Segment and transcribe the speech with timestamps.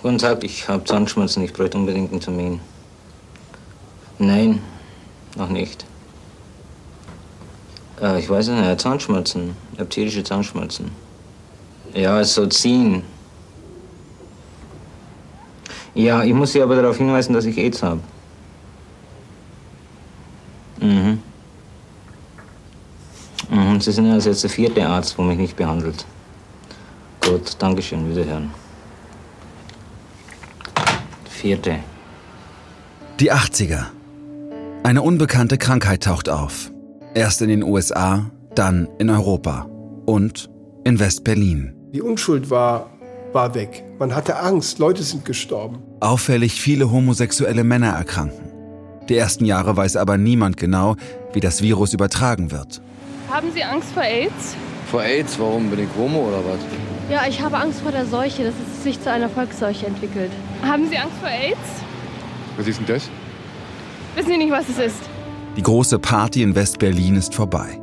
[0.00, 1.42] Guten Tag, ich habe Zahnschmerzen.
[1.42, 2.60] Ich bräuchte unbedingt einen Termin.
[4.20, 4.62] Nein,
[5.36, 5.84] noch nicht.
[8.00, 9.56] Äh, ich weiß nicht, Zahnschmerzen.
[9.76, 10.92] Epithelische Zahnschmerzen.
[11.94, 13.02] Ja, so ziehen.
[15.94, 18.00] Ja, ich muss Sie aber darauf hinweisen, dass ich AIDS habe.
[20.80, 21.20] Mhm.
[23.50, 23.80] Mhm.
[23.80, 26.04] Sie sind also jetzt der vierte Arzt, wo mich nicht behandelt.
[27.20, 28.52] Gut, Dankeschön, wiederhören.
[31.38, 31.76] Vierte.
[33.20, 33.84] Die 80er.
[34.82, 36.72] Eine unbekannte Krankheit taucht auf.
[37.14, 39.68] Erst in den USA, dann in Europa
[40.04, 40.50] und
[40.82, 41.74] in West-Berlin.
[41.94, 42.90] Die Unschuld war,
[43.32, 43.84] war weg.
[44.00, 45.78] Man hatte Angst, Leute sind gestorben.
[46.00, 48.50] Auffällig viele homosexuelle Männer erkranken.
[49.08, 50.96] Die ersten Jahre weiß aber niemand genau,
[51.32, 52.82] wie das Virus übertragen wird.
[53.30, 54.56] Haben Sie Angst vor AIDS?
[54.90, 55.38] Vor AIDS?
[55.38, 55.70] Warum?
[55.70, 56.58] Bin ich homo oder was?
[57.08, 60.32] Ja, ich habe Angst vor der Seuche, dass es sich zu einer Volksseuche entwickelt.
[60.62, 61.58] Haben Sie Angst vor AIDS?
[62.56, 63.08] Was ist denn das?
[64.14, 65.00] Wissen Sie nicht, was es ist?
[65.56, 67.80] Die große Party in West-Berlin ist vorbei.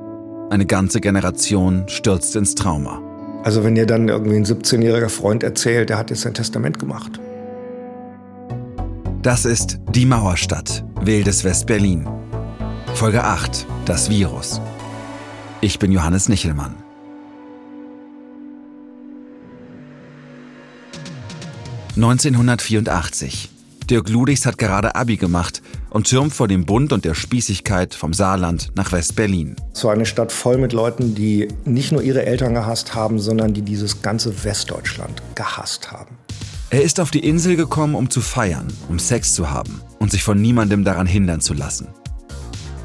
[0.50, 3.02] Eine ganze Generation stürzt ins Trauma.
[3.44, 7.20] Also wenn dir dann irgendwie ein 17-jähriger Freund erzählt, der hat jetzt sein Testament gemacht.
[9.22, 12.08] Das ist Die Mauerstadt, wildes West-Berlin.
[12.94, 14.62] Folge 8, das Virus.
[15.62, 16.85] Ich bin Johannes Nichelmann.
[21.96, 23.50] (1984).
[23.90, 28.14] Dirk Ludichs hat gerade Abi gemacht und türmt vor dem Bund und der Spießigkeit vom
[28.14, 29.56] Saarland nach West-Berlin.
[29.74, 33.62] So eine Stadt voll mit Leuten, die nicht nur ihre Eltern gehasst haben, sondern die
[33.62, 36.18] dieses ganze Westdeutschland gehasst haben.
[36.72, 40.24] Er ist auf die Insel gekommen, um zu feiern, um Sex zu haben und sich
[40.24, 41.88] von niemandem daran hindern zu lassen.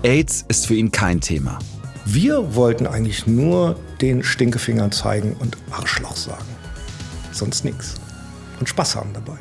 [0.03, 1.59] AIDS ist für ihn kein Thema.
[2.05, 6.45] Wir wollten eigentlich nur den Stinkefingern zeigen und Arschloch sagen.
[7.33, 7.95] Sonst nichts.
[8.61, 9.39] Und Spaß haben dabei.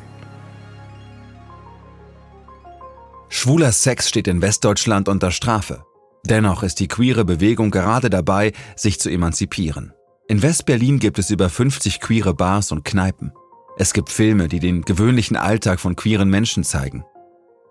[3.28, 5.84] Schwuler Sex steht in Westdeutschland unter Strafe.
[6.24, 9.92] Dennoch ist die queere Bewegung gerade dabei, sich zu emanzipieren.
[10.28, 13.32] In West-Berlin gibt es über 50 queere Bars und Kneipen.
[13.76, 17.04] Es gibt Filme, die den gewöhnlichen Alltag von queeren Menschen zeigen.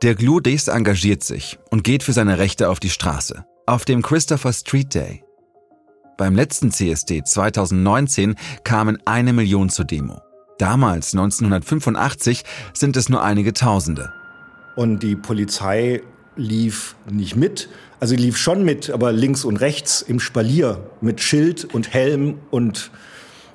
[0.01, 3.45] Der Gludes engagiert sich und geht für seine Rechte auf die Straße.
[3.65, 5.23] Auf dem Christopher Street Day.
[6.17, 10.19] Beim letzten CSD 2019 kamen eine Million zur Demo.
[10.59, 12.43] Damals, 1985,
[12.73, 14.11] sind es nur einige Tausende.
[14.75, 16.03] Und die Polizei
[16.35, 17.69] lief nicht mit.
[18.01, 22.91] Also lief schon mit, aber links und rechts im Spalier mit Schild und Helm und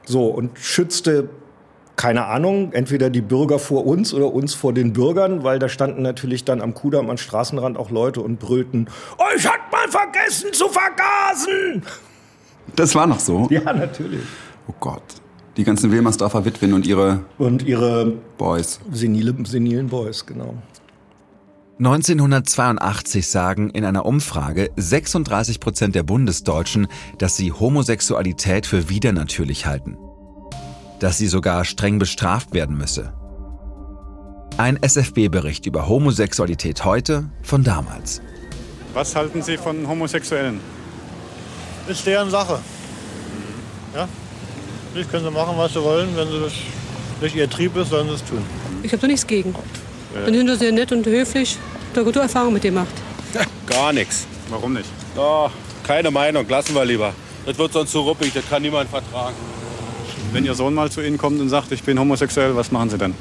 [0.06, 1.28] so und schützte
[1.96, 6.02] keine Ahnung, entweder die Bürger vor uns oder uns vor den Bürgern, weil da standen
[6.02, 8.88] natürlich dann am Kudamm am Straßenrand auch Leute und brüllten,
[9.18, 11.82] euch hat man vergessen zu vergasen!
[12.74, 13.46] Das war noch so?
[13.50, 14.22] Ja, natürlich.
[14.66, 15.02] Oh Gott.
[15.56, 17.24] Die ganzen Wilmersdorfer Witwen und ihre...
[17.38, 18.12] Und ihre...
[18.38, 18.80] Boys.
[18.90, 20.54] Senile, senilen Boys, genau.
[21.78, 26.86] 1982 sagen in einer Umfrage 36 Prozent der Bundesdeutschen,
[27.18, 29.96] dass sie Homosexualität für widernatürlich halten.
[31.00, 33.12] Dass sie sogar streng bestraft werden müsse.
[34.56, 38.22] Ein SFB-Bericht über Homosexualität heute von damals.
[38.92, 40.60] Was halten Sie von Homosexuellen?
[41.88, 42.60] Ist deren Sache.
[43.92, 44.08] Ja?
[44.94, 46.08] Natürlich können sie machen, was sie wollen.
[46.14, 46.52] Wenn sie das
[47.20, 48.46] nicht ihr Trieb ist, sollen sie es tun.
[48.84, 49.52] Ich habe da nichts gegen.
[50.14, 51.58] Dann sind sie sehr nett und höflich.
[51.94, 52.94] Da gute Erfahrung mit dem macht.
[53.66, 54.24] Gar nichts.
[54.50, 54.88] Warum nicht?
[55.16, 55.48] Oh,
[55.82, 57.12] keine Meinung, lassen wir lieber.
[57.44, 59.34] Das wird sonst zu ruppig, das kann niemand vertragen.
[60.30, 62.98] Wenn Ihr Sohn mal zu Ihnen kommt und sagt, ich bin homosexuell, was machen Sie
[62.98, 63.14] dann?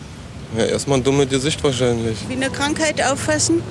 [0.55, 2.19] Ja, erstmal ein dummes Gesicht wahrscheinlich.
[2.27, 3.63] Wie eine Krankheit auffassen,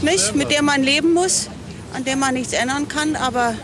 [0.00, 0.36] nicht?
[0.36, 1.50] Mit der man leben muss,
[1.92, 3.54] an der man nichts ändern kann, aber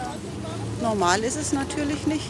[0.82, 2.25] normal ist es natürlich nicht.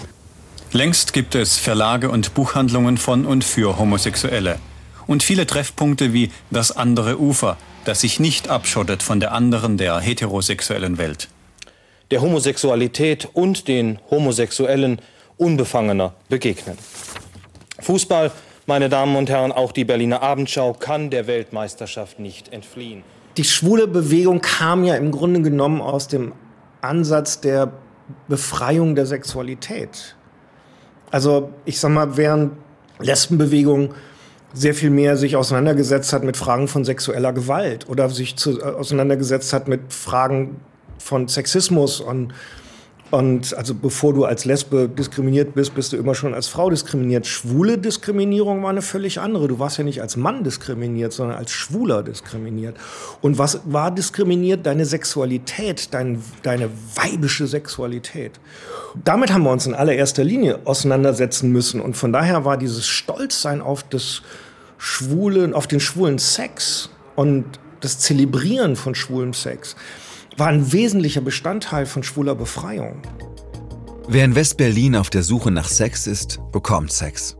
[0.76, 4.58] Längst gibt es Verlage und Buchhandlungen von und für Homosexuelle
[5.06, 10.00] und viele Treffpunkte wie das andere Ufer, das sich nicht abschottet von der anderen, der
[10.00, 11.28] heterosexuellen Welt.
[12.10, 15.00] Der Homosexualität und den Homosexuellen
[15.36, 16.76] unbefangener begegnen.
[17.78, 18.32] Fußball,
[18.66, 23.04] meine Damen und Herren, auch die Berliner Abendschau kann der Weltmeisterschaft nicht entfliehen.
[23.37, 26.32] Die schwule Bewegung kam ja im Grunde genommen aus dem
[26.81, 27.70] Ansatz der
[28.26, 30.16] Befreiung der Sexualität.
[31.14, 32.55] Also ich sag mal, während
[32.99, 33.94] Lesbenbewegung
[34.52, 38.64] sehr viel mehr sich auseinandergesetzt hat mit Fragen von sexueller Gewalt oder sich zu, äh,
[38.64, 40.56] auseinandergesetzt hat mit Fragen
[40.99, 42.34] von Sexismus und
[43.10, 47.26] und also bevor du als Lesbe diskriminiert bist, bist du immer schon als Frau diskriminiert.
[47.26, 49.46] Schwule Diskriminierung war eine völlig andere.
[49.46, 52.76] Du warst ja nicht als Mann diskriminiert, sondern als Schwuler diskriminiert.
[53.20, 54.66] Und was war diskriminiert?
[54.66, 58.32] Deine Sexualität, dein, deine weibische Sexualität.
[59.04, 61.80] Damit haben wir uns in allererster Linie auseinandersetzen müssen.
[61.80, 64.22] Und von daher war dieses Stolzsein auf das
[64.78, 67.44] schwulen, auf den schwulen Sex und
[67.80, 69.76] das Zelebrieren von schwulem Sex
[70.36, 73.02] war ein wesentlicher Bestandteil von schwuler Befreiung.
[74.08, 77.36] Wer in West-Berlin auf der Suche nach Sex ist, bekommt Sex.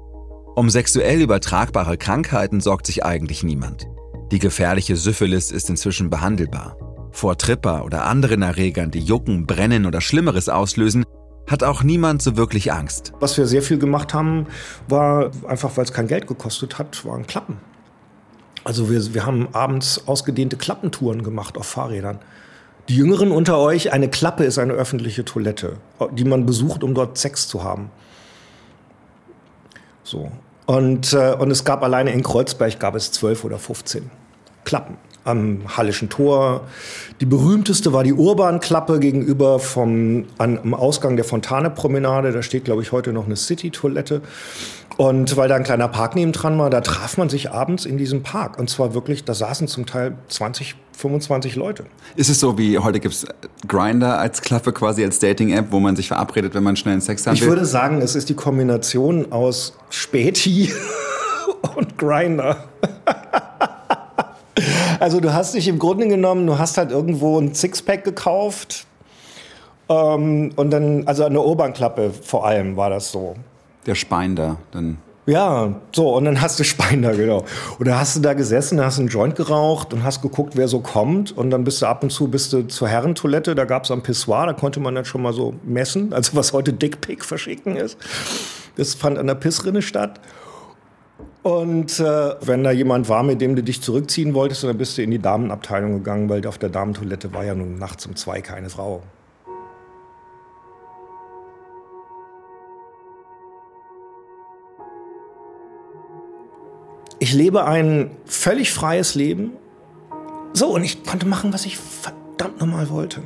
[0.55, 3.87] Um sexuell übertragbare Krankheiten sorgt sich eigentlich niemand.
[4.31, 6.77] Die gefährliche Syphilis ist inzwischen behandelbar.
[7.11, 11.05] Vor Tripper oder anderen Erregern, die jucken, brennen oder Schlimmeres auslösen,
[11.49, 13.13] hat auch niemand so wirklich Angst.
[13.21, 14.47] Was wir sehr viel gemacht haben,
[14.89, 17.59] war einfach, weil es kein Geld gekostet hat, waren Klappen.
[18.63, 22.21] Also wir, wir haben abends ausgedehnte Klappentouren gemacht auf Fahrrädern.
[22.89, 25.79] Die Jüngeren unter euch, eine Klappe ist eine öffentliche Toilette,
[26.13, 27.91] die man besucht, um dort Sex zu haben.
[30.03, 30.31] So.
[30.67, 34.11] Und, äh, und es gab alleine in Kreuzberg gab es zwölf oder 15
[34.65, 36.63] Klappen am Hallischen Tor.
[37.21, 42.33] Die berühmteste war die Urbanklappe gegenüber vom, an, am Ausgang der Fontane-Promenade.
[42.33, 44.21] Da steht, glaube ich, heute noch eine City-Toilette.
[44.97, 48.23] Und weil da ein kleiner Park nebendran war, da traf man sich abends in diesem
[48.23, 48.59] Park.
[48.59, 51.85] Und zwar wirklich, da saßen zum Teil 20, 25 Leute.
[52.15, 53.27] Ist es so wie heute gibt es
[53.67, 57.27] Grinder als Klappe quasi als Dating-App, wo man sich verabredet, wenn man schnell einen Sex
[57.27, 57.43] haben will?
[57.43, 60.73] Ich würde sagen, es ist die Kombination aus Späti
[61.77, 62.69] und Grinder.
[65.01, 68.87] Also du hast dich im Grunde genommen, du hast halt irgendwo ein Sixpack gekauft
[69.89, 73.35] ähm, und dann, also eine Obernklappe vor allem war das so.
[73.87, 74.99] Der Spein da, dann.
[75.27, 77.45] Ja, so, und dann hast du Spein da, genau.
[77.79, 80.81] Und da hast du da gesessen, hast einen Joint geraucht und hast geguckt, wer so
[80.81, 81.37] kommt.
[81.37, 84.03] Und dann bist du ab und zu bist du zur Herrentoilette, da gab es am
[84.03, 87.99] Pissoir, da konnte man dann schon mal so messen, also was heute Dickpick verschicken ist.
[88.77, 90.21] Das fand an der Pissrinne statt.
[91.45, 95.03] Und äh, wenn da jemand war, mit dem du dich zurückziehen wolltest, dann bist du
[95.03, 98.71] in die Damenabteilung gegangen, weil auf der Damentoilette war ja nun nachts um zwei keine
[98.71, 99.03] Frau.
[107.19, 109.51] Ich lebe ein völlig freies Leben.
[110.55, 113.21] So, und ich konnte machen, was ich verdammt nochmal wollte.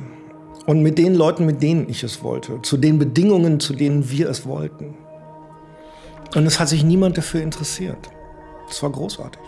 [0.65, 2.61] Und mit den Leuten, mit denen ich es wollte.
[2.63, 4.97] Zu den Bedingungen, zu denen wir es wollten.
[6.35, 8.09] Und es hat sich niemand dafür interessiert.
[8.67, 9.41] Das war großartig.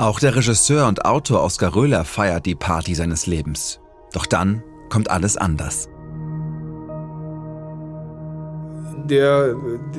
[0.00, 3.80] Auch der Regisseur und Autor Oskar Röhler feiert die Party seines Lebens.
[4.14, 5.88] Doch dann kommt alles anders.
[9.04, 9.56] Der,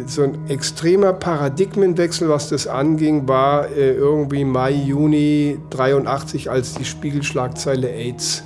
[0.07, 6.85] so ein extremer Paradigmenwechsel, was das anging, war äh, irgendwie Mai, Juni 83, als die
[6.85, 8.43] Spiegelschlagzeile AIDS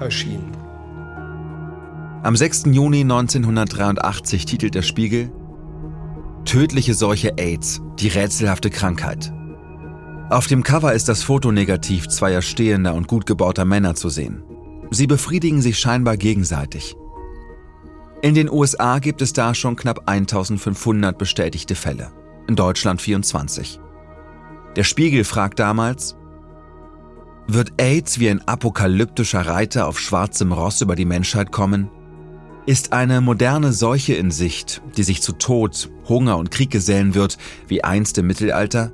[0.00, 0.65] erschien.
[2.26, 2.64] Am 6.
[2.72, 5.30] Juni 1983 titelt der Spiegel
[6.44, 9.32] Tödliche Seuche AIDS, die rätselhafte Krankheit.
[10.28, 14.42] Auf dem Cover ist das Fotonegativ zweier stehender und gut gebauter Männer zu sehen.
[14.90, 16.96] Sie befriedigen sich scheinbar gegenseitig.
[18.22, 22.10] In den USA gibt es da schon knapp 1500 bestätigte Fälle,
[22.48, 23.78] in Deutschland 24.
[24.74, 26.16] Der Spiegel fragt damals,
[27.46, 31.88] wird AIDS wie ein apokalyptischer Reiter auf schwarzem Ross über die Menschheit kommen?
[32.66, 37.38] Ist eine moderne Seuche in Sicht, die sich zu Tod, Hunger und Krieg gesellen wird,
[37.68, 38.90] wie einst im Mittelalter?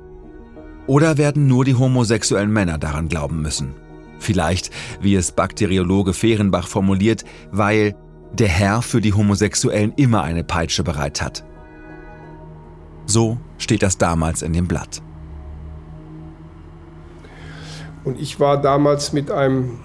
[0.85, 3.73] Oder werden nur die homosexuellen Männer daran glauben müssen?
[4.19, 4.69] Vielleicht,
[5.01, 7.95] wie es Bakteriologe Fehrenbach formuliert, weil
[8.31, 11.43] der Herr für die Homosexuellen immer eine Peitsche bereit hat.
[13.07, 15.01] So steht das damals in dem Blatt.
[18.03, 19.79] Und ich war damals mit einem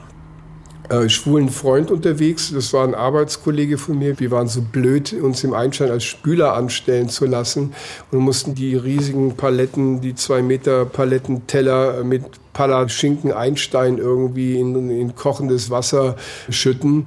[0.88, 2.50] äh, schwulen Freund unterwegs.
[2.52, 4.18] Das war ein Arbeitskollege von mir.
[4.18, 7.74] Wir waren so blöd, uns im Einstein als Spüler anstellen zu lassen
[8.10, 15.14] und mussten die riesigen Paletten, die zwei Meter Palettenteller mit Palatschinken Einstein irgendwie in, in
[15.14, 16.16] kochendes Wasser
[16.48, 17.06] schütten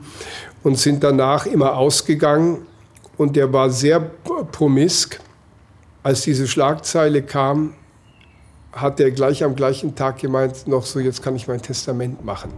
[0.64, 2.60] und sind danach immer ausgegangen.
[3.18, 5.20] Und der war sehr promisk.
[6.04, 7.74] Als diese Schlagzeile kam,
[8.72, 12.52] hat er gleich am gleichen Tag gemeint, noch so, jetzt kann ich mein Testament machen.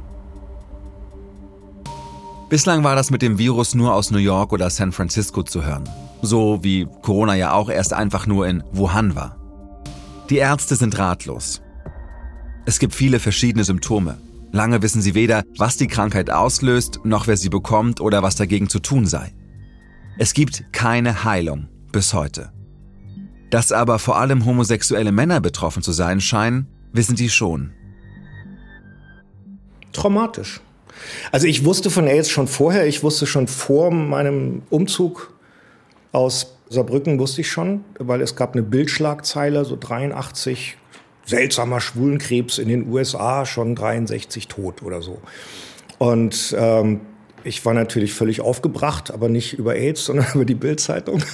[2.53, 5.89] Bislang war das mit dem Virus nur aus New York oder San Francisco zu hören.
[6.21, 9.37] So wie Corona ja auch erst einfach nur in Wuhan war.
[10.29, 11.63] Die Ärzte sind ratlos.
[12.67, 14.19] Es gibt viele verschiedene Symptome.
[14.51, 18.69] Lange wissen sie weder, was die Krankheit auslöst, noch wer sie bekommt oder was dagegen
[18.69, 19.33] zu tun sei.
[20.19, 22.53] Es gibt keine Heilung bis heute.
[23.49, 27.71] Dass aber vor allem homosexuelle Männer betroffen zu sein scheinen, wissen sie schon.
[29.91, 30.61] Traumatisch.
[31.31, 35.33] Also ich wusste von AIDS schon vorher, ich wusste schon vor meinem Umzug
[36.11, 40.77] aus Saarbrücken, wusste ich schon, weil es gab eine Bildschlagzeile, so 83,
[41.25, 45.19] seltsamer Schwulenkrebs in den USA, schon 63 tot oder so.
[45.97, 47.01] Und ähm,
[47.43, 51.23] ich war natürlich völlig aufgebracht, aber nicht über AIDS, sondern über die Bildzeitung.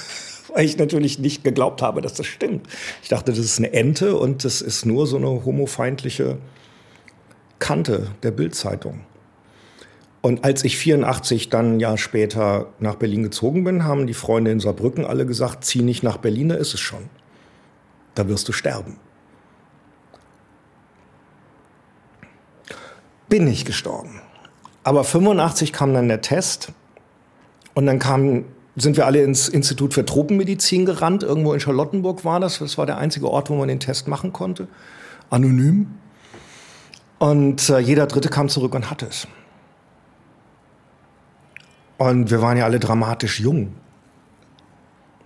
[0.53, 2.67] weil ich natürlich nicht geglaubt habe, dass das stimmt.
[3.03, 6.37] Ich dachte, das ist eine Ente und das ist nur so eine homofeindliche
[7.59, 9.01] Kante der Bildzeitung.
[10.21, 14.51] Und als ich 84 dann ein Jahr später nach Berlin gezogen bin, haben die Freunde
[14.51, 17.09] in Saarbrücken alle gesagt, zieh nicht nach Berlin, da ist es schon.
[18.15, 18.97] Da wirst du sterben.
[23.29, 24.21] Bin nicht gestorben.
[24.83, 26.73] Aber 85 kam dann der Test
[27.73, 28.45] und dann kam,
[28.75, 31.23] sind wir alle ins Institut für Tropenmedizin gerannt.
[31.23, 32.59] Irgendwo in Charlottenburg war das.
[32.59, 34.67] Das war der einzige Ort, wo man den Test machen konnte.
[35.29, 35.87] Anonym.
[37.19, 39.27] Und äh, jeder Dritte kam zurück und hatte es.
[41.99, 43.75] Und wir waren ja alle dramatisch jung.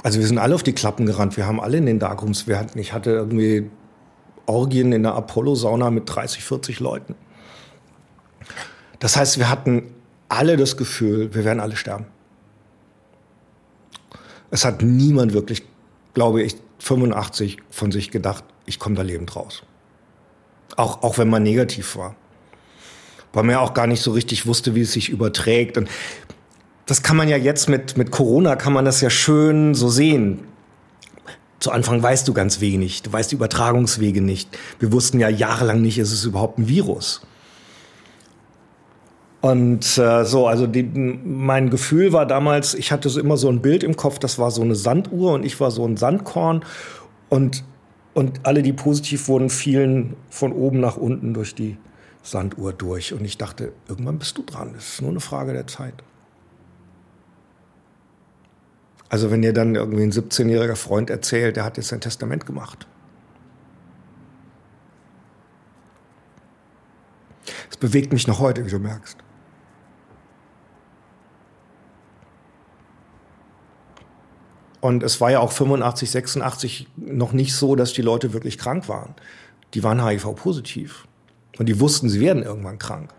[0.02, 1.38] Also wir sind alle auf die Klappen gerannt.
[1.38, 2.48] Wir haben alle in den Darkrooms.
[2.48, 3.70] Wir hatten, ich hatte irgendwie
[4.48, 7.16] Orgien in der Apollo-Sauna mit 30, 40 Leuten.
[9.00, 9.94] Das heißt, wir hatten
[10.30, 12.08] alle das Gefühl, wir werden alle sterben.
[14.50, 15.64] Es hat niemand wirklich,
[16.16, 19.62] glaube ich, 85 von sich gedacht, ich komme da lebend raus.
[20.76, 22.16] Auch, auch wenn man negativ war.
[23.32, 25.78] Weil man ja auch gar nicht so richtig wusste, wie es sich überträgt.
[25.78, 25.88] Und
[26.86, 30.40] das kann man ja jetzt mit, mit Corona, kann man das ja schön so sehen.
[31.60, 33.04] Zu Anfang weißt du ganz wenig.
[33.04, 34.50] Du weißt die Übertragungswege nicht.
[34.80, 37.22] Wir wussten ja jahrelang nicht, ist es überhaupt ein Virus.
[39.40, 43.62] Und äh, so, also die, mein Gefühl war damals, ich hatte so immer so ein
[43.62, 46.64] Bild im Kopf, das war so eine Sanduhr und ich war so ein Sandkorn.
[47.30, 47.64] Und,
[48.14, 51.78] und alle, die positiv wurden, fielen von oben nach unten durch die
[52.24, 53.14] Sanduhr durch.
[53.14, 54.72] Und ich dachte, irgendwann bist du dran.
[54.76, 55.96] Das ist nur eine Frage der Zeit.
[59.14, 62.88] Also wenn dir dann irgendwie ein 17-jähriger Freund erzählt, der hat jetzt sein Testament gemacht.
[67.70, 69.20] Es bewegt mich noch heute, wie du merkst.
[74.82, 78.90] Und es war ja auch 85, 86 noch nicht so, dass die Leute wirklich krank
[78.90, 79.14] waren.
[79.76, 81.08] Die waren HIV-positiv.
[81.60, 83.14] Und die wussten, sie werden irgendwann krank.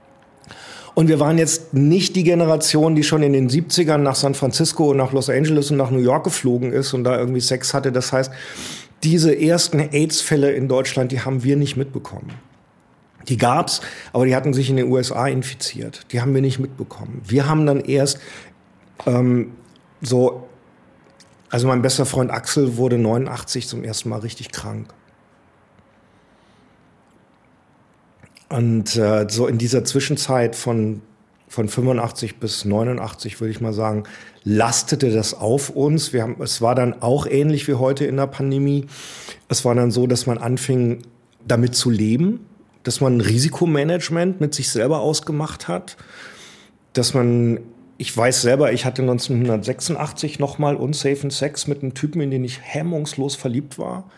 [0.94, 4.94] Und wir waren jetzt nicht die Generation, die schon in den 70ern nach San Francisco,
[4.94, 7.90] nach Los Angeles und nach New York geflogen ist und da irgendwie Sex hatte.
[7.90, 8.32] Das heißt,
[9.02, 12.32] diese ersten AIDS-Fälle in Deutschland, die haben wir nicht mitbekommen.
[13.28, 13.80] Die gab's,
[14.12, 16.06] aber die hatten sich in den USA infiziert.
[16.12, 17.22] Die haben wir nicht mitbekommen.
[17.26, 18.20] Wir haben dann erst
[19.06, 19.52] ähm,
[20.00, 20.46] so
[21.54, 24.92] also mein bester Freund Axel wurde 89 zum ersten Mal richtig krank.
[28.48, 31.00] Und äh, so in dieser Zwischenzeit von,
[31.48, 34.04] von 85 bis 89, würde ich mal sagen,
[34.44, 36.12] lastete das auf uns.
[36.12, 38.86] Wir haben, es war dann auch ähnlich wie heute in der Pandemie.
[39.48, 41.02] Es war dann so, dass man anfing,
[41.46, 42.46] damit zu leben,
[42.82, 45.96] dass man Risikomanagement mit sich selber ausgemacht hat,
[46.92, 47.60] dass man
[47.96, 52.60] ich weiß selber, ich hatte 1986 nochmal unsafen Sex mit einem Typen, in den ich
[52.60, 54.10] hemmungslos verliebt war.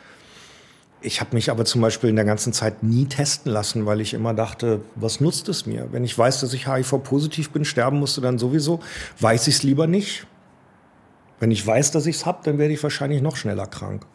[1.02, 4.14] Ich habe mich aber zum Beispiel in der ganzen Zeit nie testen lassen, weil ich
[4.14, 5.88] immer dachte, was nutzt es mir?
[5.92, 8.80] Wenn ich weiß, dass ich HIV-positiv bin, sterben musste dann sowieso,
[9.20, 10.26] weiß ich es lieber nicht.
[11.38, 14.06] Wenn ich weiß, dass ich es habe, dann werde ich wahrscheinlich noch schneller krank.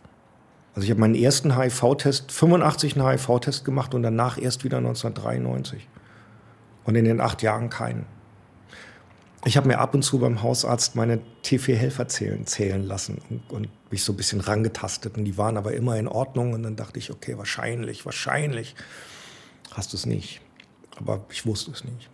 [0.74, 5.88] Also ich habe meinen ersten HIV-Test, 85 einen HIV-Test gemacht und danach erst wieder 1993.
[6.84, 8.06] Und in den acht Jahren keinen.
[9.46, 14.04] Ich habe mir ab und zu beim Hausarzt meine T4-Helferzählen zählen lassen und, und, mich
[14.04, 15.18] so ein bisschen rangetastet.
[15.18, 16.54] Und die waren aber immer in Ordnung.
[16.54, 18.76] Und dann dachte ich, okay, wahrscheinlich, wahrscheinlich
[19.72, 20.40] hast du es nicht.
[20.96, 22.10] Aber ich wusste es nicht.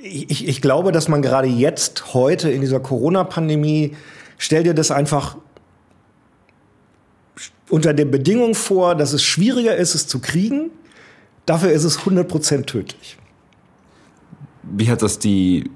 [0.00, 3.96] Ich, ich glaube, dass man gerade jetzt, heute in dieser Corona-Pandemie,
[4.38, 5.36] stell dir das einfach
[7.68, 10.70] unter der Bedingung vor, dass es schwieriger ist, es zu kriegen,
[11.46, 13.16] Dafür ist es 100% tödlich.
[14.64, 15.70] Wie hat das die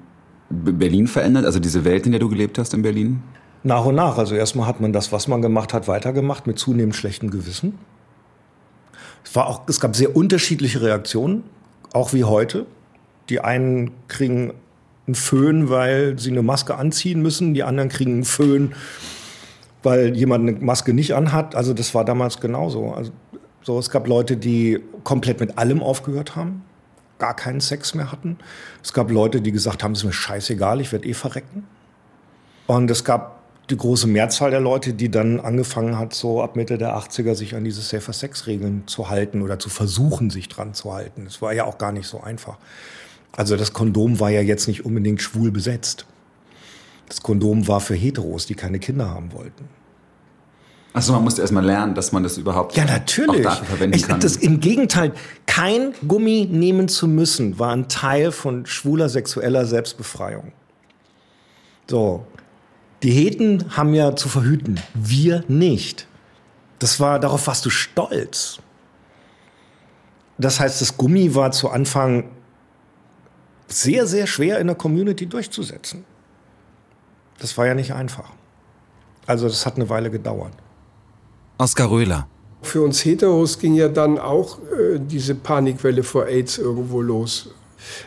[0.50, 3.22] Berlin verändert, also diese Welt, in der du gelebt hast in Berlin?
[3.62, 4.18] Nach und nach.
[4.18, 7.78] Also erstmal hat man das, was man gemacht hat, weitergemacht mit zunehmend schlechtem Gewissen.
[9.24, 11.44] Es, war auch, es gab sehr unterschiedliche Reaktionen,
[11.92, 12.66] auch wie heute.
[13.28, 14.54] Die einen kriegen
[15.06, 18.74] einen Föhn, weil sie eine Maske anziehen müssen, die anderen kriegen einen Föhn,
[19.84, 21.54] weil jemand eine Maske nicht anhat.
[21.54, 22.92] Also das war damals genauso.
[22.92, 23.12] Also
[23.62, 26.64] so, es gab Leute, die komplett mit allem aufgehört haben,
[27.18, 28.38] gar keinen Sex mehr hatten.
[28.82, 31.66] Es gab Leute, die gesagt haben, es ist mir scheißegal, ich werde eh verrecken.
[32.66, 36.78] Und es gab die große Mehrzahl der Leute, die dann angefangen hat, so ab Mitte
[36.78, 40.74] der 80er sich an diese Safer Sex Regeln zu halten oder zu versuchen, sich dran
[40.74, 41.26] zu halten.
[41.26, 42.58] Es war ja auch gar nicht so einfach.
[43.32, 46.06] Also das Kondom war ja jetzt nicht unbedingt schwul besetzt.
[47.08, 49.68] Das Kondom war für Heteros, die keine Kinder haben wollten.
[50.92, 53.46] Also man musste erstmal lernen, dass man das überhaupt ja, natürlich.
[53.46, 54.20] auch dafür verwenden ich, kann.
[54.20, 55.12] Das, Im Gegenteil,
[55.46, 60.52] kein Gummi nehmen zu müssen, war ein Teil von schwuler sexueller Selbstbefreiung.
[61.88, 62.26] So.
[63.02, 66.06] Die Heten haben ja zu verhüten, wir nicht.
[66.80, 68.58] Das war, darauf warst du stolz.
[70.38, 72.30] Das heißt, das Gummi war zu Anfang
[73.68, 76.04] sehr, sehr schwer in der Community durchzusetzen.
[77.38, 78.30] Das war ja nicht einfach.
[79.26, 80.52] Also das hat eine Weile gedauert.
[81.60, 82.26] Oskar Röhler.
[82.62, 87.50] Für uns Heteros ging ja dann auch äh, diese Panikwelle vor AIDS irgendwo los.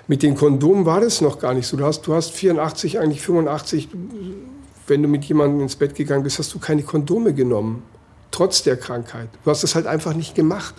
[0.07, 1.77] Mit den Kondomen war das noch gar nicht so.
[1.77, 3.89] Du hast, du hast 84, eigentlich 85,
[4.87, 7.83] wenn du mit jemandem ins Bett gegangen bist, hast du keine Kondome genommen.
[8.31, 9.29] Trotz der Krankheit.
[9.43, 10.73] Du hast es halt einfach nicht gemacht.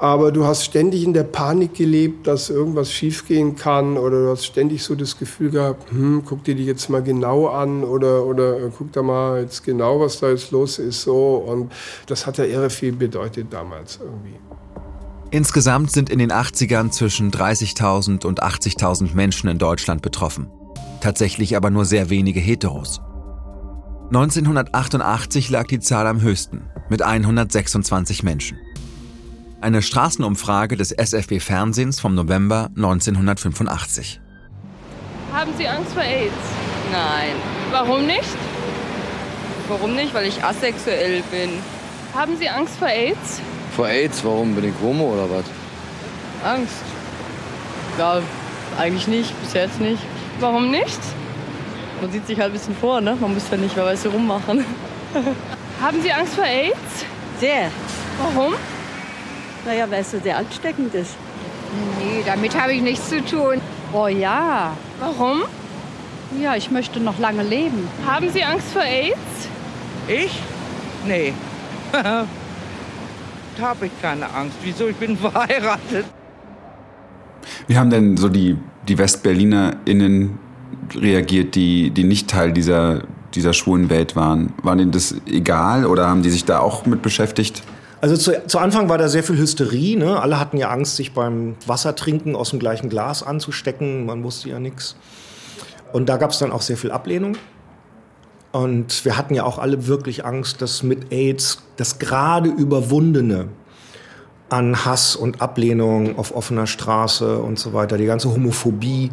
[0.00, 4.46] Aber du hast ständig in der Panik gelebt, dass irgendwas schiefgehen kann oder du hast
[4.46, 8.60] ständig so das Gefühl gehabt, hm, guck dir die jetzt mal genau an oder, oder
[8.60, 11.02] äh, guck da mal jetzt genau, was da jetzt los ist.
[11.02, 11.36] So.
[11.36, 11.72] Und
[12.06, 14.36] das hat ja irre viel bedeutet damals irgendwie.
[15.30, 20.48] Insgesamt sind in den 80ern zwischen 30.000 und 80.000 Menschen in Deutschland betroffen.
[21.00, 23.00] Tatsächlich aber nur sehr wenige Heteros.
[24.08, 28.58] 1988 lag die Zahl am höchsten, mit 126 Menschen.
[29.60, 34.20] Eine Straßenumfrage des SFB Fernsehens vom November 1985.
[35.32, 36.32] Haben Sie Angst vor AIDS?
[36.92, 37.34] Nein.
[37.72, 38.36] Warum nicht?
[39.66, 40.14] Warum nicht?
[40.14, 41.50] Weil ich asexuell bin.
[42.14, 43.40] Haben Sie Angst vor AIDS?
[43.74, 44.24] Vor AIDS?
[44.24, 44.54] Warum?
[44.54, 45.44] Bin ich homo oder was?
[46.44, 46.84] Angst?
[47.98, 48.22] Ja,
[48.78, 49.40] eigentlich nicht.
[49.42, 50.02] Bis jetzt nicht.
[50.38, 51.00] Warum nicht?
[52.00, 53.16] Man sieht sich halt ein bisschen vor, ne?
[53.20, 54.64] Man muss ja nicht, wer weiß, rummachen.
[55.82, 57.04] Haben Sie Angst vor AIDS?
[57.40, 57.72] Sehr.
[58.22, 58.54] Warum?
[59.64, 61.14] Naja, weil es so sehr ansteckend ist.
[61.98, 63.60] Nee, damit habe ich nichts zu tun.
[63.92, 64.76] Oh ja.
[65.00, 65.42] Warum?
[66.40, 67.88] Ja, ich möchte noch lange leben.
[68.06, 69.48] Haben Sie Angst vor AIDS?
[70.06, 70.40] Ich?
[71.06, 71.32] Nee.
[71.92, 72.26] da
[73.60, 74.56] habe ich keine Angst.
[74.62, 74.88] Wieso?
[74.88, 76.06] Ich bin verheiratet.
[77.66, 78.56] Wie haben denn so die,
[78.88, 80.38] die WestberlinerInnen
[80.94, 83.02] reagiert, die, die nicht Teil dieser,
[83.34, 84.52] dieser schwulen Welt waren?
[84.62, 87.62] War denen das egal oder haben die sich da auch mit beschäftigt?
[88.00, 89.96] Also zu, zu Anfang war da sehr viel Hysterie.
[89.96, 90.20] Ne?
[90.20, 94.06] Alle hatten ja Angst, sich beim Wassertrinken aus dem gleichen Glas anzustecken.
[94.06, 94.96] Man wusste ja nichts.
[95.92, 97.36] Und da gab es dann auch sehr viel Ablehnung.
[98.52, 103.48] Und wir hatten ja auch alle wirklich Angst, dass mit AIDS das gerade Überwundene
[104.48, 109.10] an Hass und Ablehnung auf offener Straße und so weiter, die ganze Homophobie,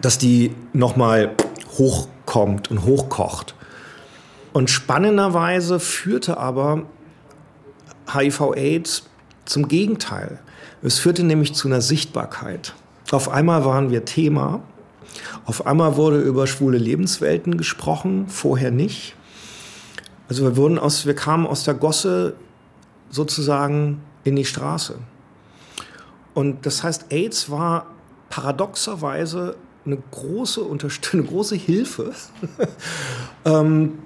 [0.00, 1.34] dass die nochmal
[1.78, 3.54] hochkommt und hochkocht.
[4.52, 6.84] Und spannenderweise führte aber
[8.14, 9.04] HIV-AIDS
[9.44, 10.38] zum Gegenteil.
[10.82, 12.74] Es führte nämlich zu einer Sichtbarkeit.
[13.10, 14.62] Auf einmal waren wir Thema.
[15.44, 19.14] Auf einmal wurde über schwule Lebenswelten gesprochen, vorher nicht.
[20.28, 22.34] Also wir, wurden aus, wir kamen aus der Gosse
[23.10, 24.98] sozusagen in die Straße.
[26.34, 27.86] Und das heißt, AIDS war
[28.28, 30.62] paradoxerweise eine große,
[31.12, 32.12] eine große Hilfe
[33.44, 33.98] ähm,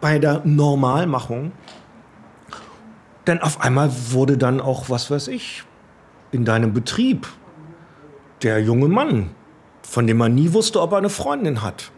[0.00, 1.52] bei der Normalmachung
[3.26, 5.64] denn auf einmal wurde dann auch, was weiß ich,
[6.32, 7.28] in deinem Betrieb
[8.42, 9.30] der junge Mann,
[9.82, 11.92] von dem man nie wusste, ob er eine Freundin hat,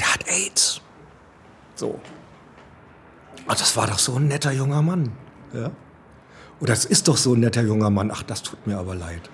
[0.00, 0.80] der hat AIDS.
[1.74, 2.00] So.
[3.46, 5.12] Ach, das war doch so ein netter junger Mann.
[5.52, 5.70] Ja?
[6.60, 8.10] Oder das ist doch so ein netter junger Mann.
[8.12, 9.30] Ach, das tut mir aber leid.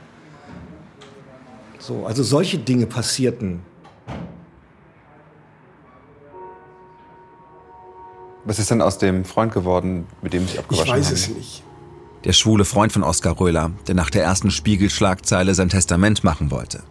[1.79, 3.63] So, also solche Dinge passierten.
[8.55, 11.01] Was ist denn aus dem Freund geworden, mit dem Sie abgewaschen haben?
[11.01, 11.65] Ich weiß es nicht.
[12.23, 16.85] Der schwule Freund von Oskar Röhler, der nach der ersten Spiegelschlagzeile sein Testament machen wollte.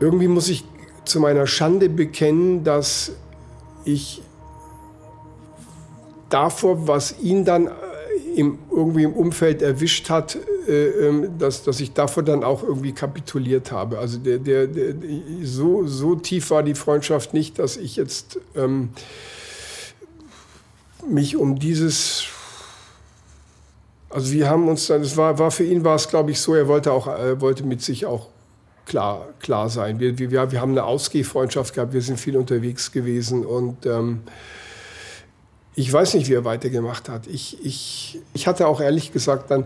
[0.00, 0.64] Irgendwie muss ich
[1.04, 3.12] zu meiner Schande bekennen, dass
[3.84, 4.22] ich
[6.30, 7.68] davor, was ihn dann
[8.34, 12.92] im, irgendwie im Umfeld erwischt hat, äh, ähm, dass, dass ich davor dann auch irgendwie
[12.92, 13.98] kapituliert habe.
[13.98, 14.94] Also der, der, der,
[15.42, 18.88] so, so tief war die Freundschaft nicht, dass ich jetzt ähm,
[21.08, 22.26] mich um dieses
[24.14, 26.54] also wir haben uns dann, es war, war für ihn war es, glaube ich, so,
[26.54, 28.28] er wollte auch, er wollte mit sich auch
[28.86, 29.98] klar, klar sein.
[29.98, 34.20] Wir, wir, wir haben eine Ausgehfreundschaft gehabt, wir sind viel unterwegs gewesen und ähm,
[35.76, 37.26] ich weiß nicht, wie er weitergemacht hat.
[37.26, 39.64] Ich, ich, ich hatte auch ehrlich gesagt dann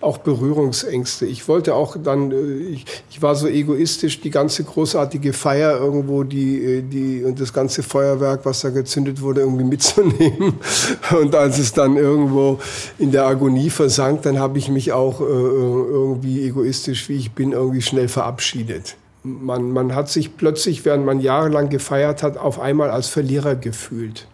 [0.00, 1.26] auch Berührungsängste.
[1.26, 6.22] Ich wollte auch dann, äh, ich, ich war so egoistisch, die ganze großartige Feier irgendwo,
[6.22, 10.54] die, äh, die, und das ganze Feuerwerk, was da gezündet wurde, irgendwie mitzunehmen.
[11.10, 12.60] Und als es dann irgendwo
[12.98, 17.52] in der Agonie versank, dann habe ich mich auch äh, irgendwie egoistisch, wie ich bin,
[17.52, 18.96] irgendwie schnell verabschiedet.
[19.22, 24.26] Man, man hat sich plötzlich, während man jahrelang gefeiert hat, auf einmal als Verlierer gefühlt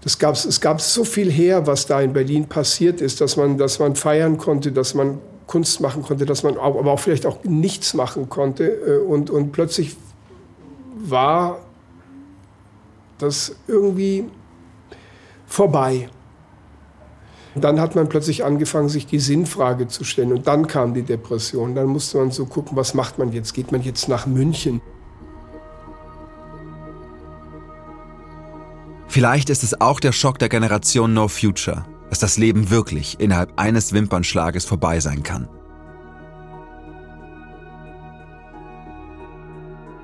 [0.00, 3.58] das gab's, es gab so viel her, was da in Berlin passiert ist, dass man,
[3.58, 7.42] dass man feiern konnte, dass man Kunst machen konnte, dass man aber auch vielleicht auch
[7.42, 8.64] nichts machen konnte.
[8.64, 9.96] Äh, und, und plötzlich
[10.94, 11.60] war
[13.18, 14.26] das irgendwie
[15.46, 16.08] vorbei.
[17.54, 20.32] Dann hat man plötzlich angefangen, sich die Sinnfrage zu stellen.
[20.32, 21.74] Und dann kam die Depression.
[21.74, 23.52] Dann musste man so gucken, was macht man jetzt?
[23.54, 24.80] Geht man jetzt nach München?
[29.18, 33.58] Vielleicht ist es auch der Schock der Generation No Future, dass das Leben wirklich innerhalb
[33.58, 35.48] eines Wimpernschlages vorbei sein kann.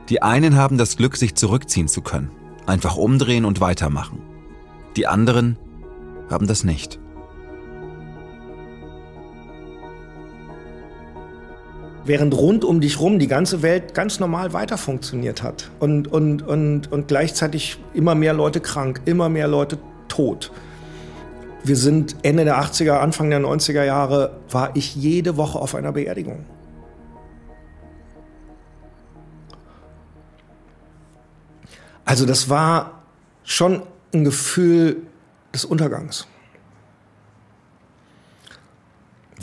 [0.08, 2.32] Die einen haben das Glück, sich zurückziehen zu können,
[2.66, 4.20] einfach umdrehen und weitermachen.
[4.96, 5.58] Die anderen
[6.28, 6.98] haben das nicht.
[12.04, 16.42] Während rund um dich rum die ganze Welt ganz normal weiter funktioniert hat und, und,
[16.42, 20.52] und, und gleichzeitig immer mehr Leute krank, immer mehr Leute tot.
[21.64, 25.92] Wir sind Ende der 80er, Anfang der 90er Jahre, war ich jede Woche auf einer
[25.92, 26.44] Beerdigung.
[32.04, 33.02] Also das war
[33.44, 34.98] schon ein Gefühl
[35.54, 36.26] des Untergangs.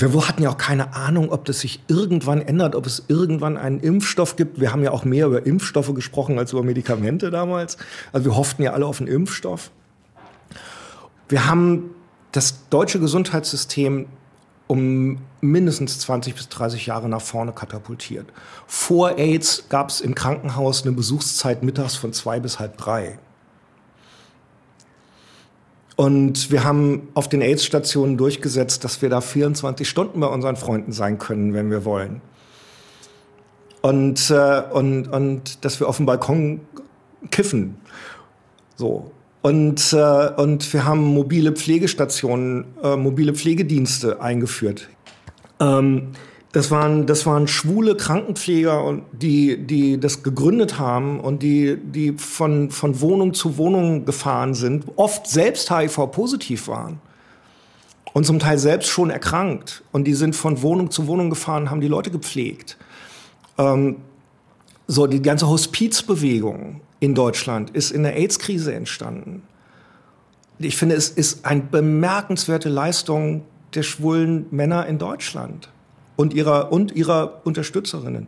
[0.02, 3.80] Wir hatten ja auch keine Ahnung, ob das sich irgendwann ändert, ob es irgendwann einen
[3.80, 4.60] Impfstoff gibt.
[4.60, 7.78] Wir haben ja auch mehr über Impfstoffe gesprochen als über Medikamente damals.
[8.12, 9.70] Also wir hofften ja alle auf einen Impfstoff.
[11.30, 11.92] Wir haben
[12.32, 14.08] das deutsche Gesundheitssystem
[14.68, 18.28] um mindestens 20 bis 30 Jahre nach vorne katapultiert.
[18.66, 23.20] Vor AIDS gab es im Krankenhaus eine Besuchszeit mittags von zwei bis halb drei.
[25.96, 30.92] Und wir haben auf den AIDS-Stationen durchgesetzt, dass wir da 24 Stunden bei unseren Freunden
[30.92, 32.22] sein können, wenn wir wollen.
[33.82, 36.62] Und, äh, und, und dass wir auf dem Balkon
[37.30, 37.78] kiffen.
[38.76, 39.12] So.
[39.42, 44.88] Und, äh, und wir haben mobile Pflegestationen, äh, mobile Pflegedienste eingeführt.
[45.60, 46.10] Ähm,
[46.52, 52.72] das waren, das waren schwule Krankenpfleger, die, die das gegründet haben und die, die von,
[52.72, 57.00] von Wohnung zu Wohnung gefahren sind, oft selbst HIV-positiv waren
[58.12, 59.84] und zum Teil selbst schon erkrankt.
[59.94, 62.78] Und die sind von Wohnung zu Wohnung gefahren, haben die Leute gepflegt.
[63.58, 63.98] Ähm,
[64.88, 69.44] so, die ganze Hospizbewegung in Deutschland ist in der AIDS-Krise entstanden.
[70.60, 75.70] Ich finde, es ist eine bemerkenswerte Leistung der schwulen Männer in Deutschland
[76.22, 78.28] und ihrer, und ihrer Unterstützerinnen.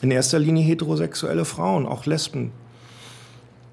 [0.00, 2.52] In erster Linie heterosexuelle Frauen, auch Lesben.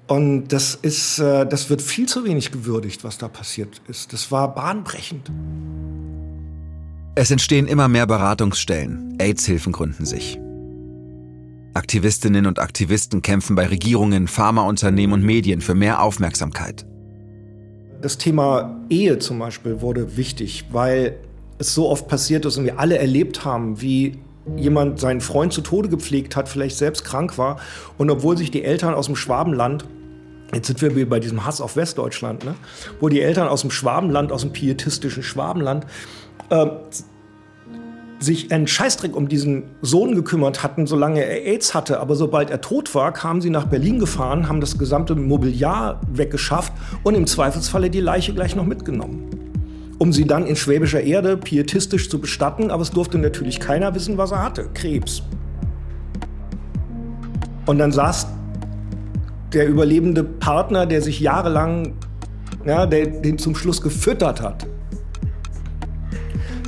[0.08, 4.12] Und das ist, äh, das wird viel zu wenig gewürdigt, was da passiert ist.
[4.12, 5.30] Das war bahnbrechend.
[7.14, 9.16] Es entstehen immer mehr Beratungsstellen.
[9.20, 10.38] AIDS-Hilfen gründen sich.
[11.74, 16.84] Aktivistinnen und Aktivisten kämpfen bei Regierungen, Pharmaunternehmen und Medien für mehr Aufmerksamkeit.
[18.02, 21.16] Das Thema Ehe zum Beispiel wurde wichtig, weil
[21.60, 24.18] es so oft passiert ist und wir alle erlebt haben, wie
[24.56, 27.58] jemand seinen Freund zu Tode gepflegt hat, vielleicht selbst krank war
[27.98, 29.84] und obwohl sich die Eltern aus dem Schwabenland
[30.52, 32.56] Jetzt sind wir bei diesem Hass auf Westdeutschland, ne?
[32.98, 35.86] wo die Eltern aus dem Schwabenland, aus dem pietistischen Schwabenland,
[36.48, 36.66] äh,
[38.18, 42.00] sich einen Scheißdreck um diesen Sohn gekümmert hatten, solange er AIDS hatte.
[42.00, 46.72] Aber sobald er tot war, kamen sie nach Berlin gefahren, haben das gesamte Mobiliar weggeschafft
[47.04, 49.39] und im Zweifelsfalle die Leiche gleich noch mitgenommen
[50.00, 54.16] um sie dann in schwäbischer Erde pietistisch zu bestatten, aber es durfte natürlich keiner wissen,
[54.16, 55.22] was er hatte, Krebs.
[57.66, 58.26] Und dann saß
[59.52, 61.92] der überlebende Partner, der sich jahrelang,
[62.64, 64.66] ja, der den zum Schluss gefüttert hat.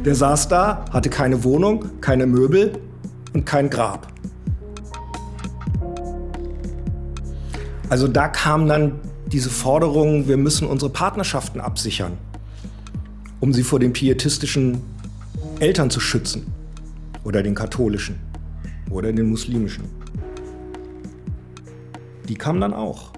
[0.04, 2.72] Der saß da, hatte keine Wohnung, keine Möbel
[3.32, 4.08] und kein Grab.
[7.88, 12.18] Also da kam dann diese Forderung, wir müssen unsere Partnerschaften absichern
[13.42, 14.80] um sie vor den pietistischen
[15.58, 16.46] Eltern zu schützen.
[17.24, 18.20] Oder den katholischen.
[18.88, 19.82] Oder den muslimischen.
[22.28, 23.12] Die kamen dann auch.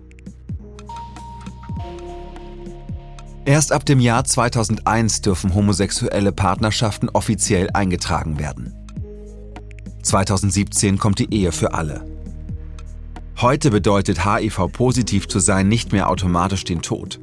[3.44, 8.72] Erst ab dem Jahr 2001 dürfen homosexuelle Partnerschaften offiziell eingetragen werden.
[10.02, 12.02] 2017 kommt die Ehe für alle.
[13.42, 17.20] Heute bedeutet HIV-positiv zu sein nicht mehr automatisch den Tod.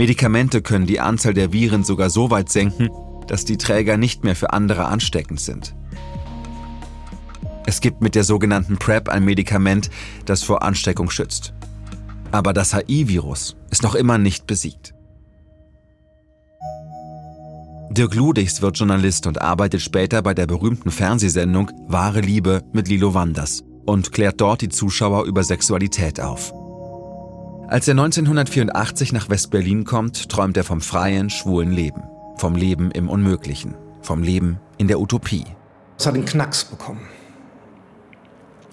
[0.00, 2.88] Medikamente können die Anzahl der Viren sogar so weit senken,
[3.26, 5.74] dass die Träger nicht mehr für andere ansteckend sind.
[7.66, 9.90] Es gibt mit der sogenannten PrEP ein Medikament,
[10.24, 11.52] das vor Ansteckung schützt.
[12.32, 14.94] Aber das HIV-Virus ist noch immer nicht besiegt.
[17.90, 23.12] Dirk Ludichs wird Journalist und arbeitet später bei der berühmten Fernsehsendung Wahre Liebe mit Lilo
[23.12, 26.54] Wanders und klärt dort die Zuschauer über Sexualität auf.
[27.70, 32.02] Als er 1984 nach West-Berlin kommt, träumt er vom freien, schwulen Leben.
[32.34, 33.76] Vom Leben im Unmöglichen.
[34.02, 35.44] Vom Leben in der Utopie.
[35.96, 37.02] Es hat einen Knacks bekommen.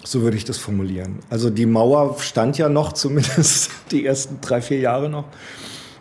[0.03, 1.19] So würde ich das formulieren.
[1.29, 5.25] Also die Mauer stand ja noch, zumindest die ersten drei, vier Jahre noch.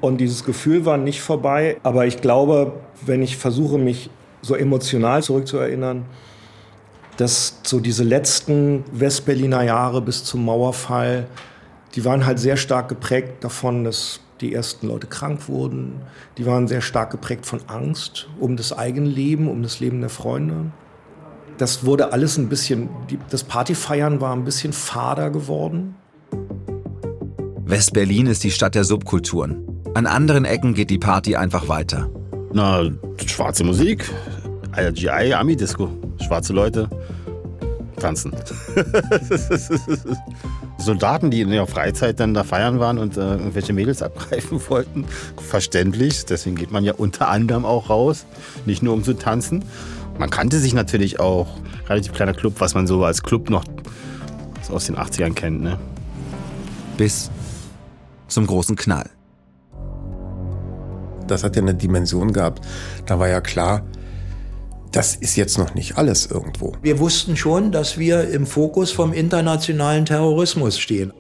[0.01, 1.77] Und dieses Gefühl war nicht vorbei.
[1.83, 4.09] Aber ich glaube, wenn ich versuche, mich
[4.41, 6.07] so emotional zurückzuerinnern,
[7.19, 11.27] dass so diese letzten Westberliner Jahre bis zum Mauerfall,
[11.97, 16.03] die waren halt sehr stark geprägt davon, dass die ersten Leute krank wurden.
[16.37, 20.11] Die waren sehr stark geprägt von Angst um das eigene Leben, um das Leben der
[20.11, 20.73] Freunde.
[21.57, 22.91] Das wurde alles ein bisschen,
[23.31, 25.95] das Partyfeiern war ein bisschen fader geworden.
[27.65, 29.67] West-Berlin ist die Stadt der Subkulturen.
[29.95, 32.11] An anderen Ecken geht die Party einfach weiter.
[32.53, 32.91] Na,
[33.25, 34.05] schwarze Musik,
[34.79, 35.89] IGI, Ami-Disco,
[36.23, 36.91] schwarze Leute
[37.99, 38.35] tanzen.
[40.79, 45.05] Soldaten, die in ihrer Freizeit dann da feiern waren und äh, irgendwelche Mädels abgreifen wollten.
[45.37, 48.27] Verständlich, deswegen geht man ja unter anderem auch raus,
[48.67, 49.65] nicht nur um zu tanzen.
[50.19, 51.49] Man kannte sich natürlich auch,
[51.89, 53.65] relativ kleiner Club, was man so als Club noch
[54.71, 55.63] aus den 80ern kennt.
[55.63, 55.79] Ne?
[56.97, 57.31] Bis
[58.29, 59.11] zum großen Knall.
[61.27, 62.65] Das hat ja eine Dimension gehabt.
[63.07, 63.83] Da war ja klar,
[64.97, 66.73] das ist jetzt noch nicht alles irgendwo.
[66.81, 71.13] Wir wussten schon, dass wir im Fokus vom internationalen Terrorismus stehen.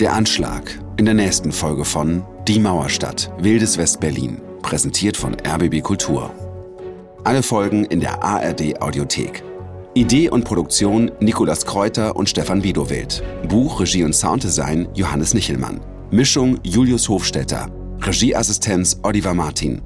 [0.00, 6.32] Der Anschlag in der nächsten Folge von Die Mauerstadt, Wildes West-Berlin, präsentiert von RBB Kultur.
[7.22, 9.44] Alle Folgen in der ARD Audiothek.
[9.94, 13.22] Idee und Produktion Nikolas Kräuter und Stefan Widowild.
[13.48, 15.80] Buch, Regie und Sounddesign Johannes Nichelmann.
[16.10, 17.70] Mischung Julius Hofstetter.
[18.00, 19.82] Regieassistenz Oliver Martin.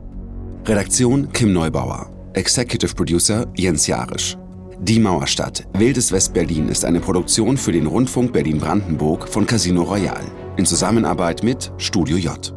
[0.65, 2.16] Redaktion Kim Neubauer.
[2.37, 4.37] Executive Producer Jens Jarisch.
[4.81, 10.21] Die Mauerstadt, Wildes West-Berlin ist eine Produktion für den Rundfunk Berlin-Brandenburg von Casino Royal
[10.59, 12.56] in Zusammenarbeit mit Studio J.